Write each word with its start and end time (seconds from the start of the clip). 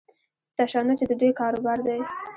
تشنج 0.57 0.99
د 1.09 1.11
دوی 1.19 1.31
کاروبار 1.39 1.77
دی. 1.87 1.99